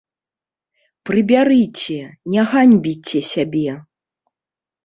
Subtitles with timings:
[1.09, 1.99] Прыбярыце,
[2.37, 3.71] не ганьбіце сябе!